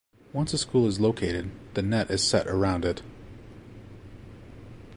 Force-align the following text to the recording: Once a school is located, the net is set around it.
Once 0.33 0.51
a 0.51 0.57
school 0.57 0.87
is 0.87 0.99
located, 0.99 1.51
the 1.75 1.83
net 1.83 2.09
is 2.09 2.23
set 2.23 2.47
around 2.47 2.85
it. 2.85 3.03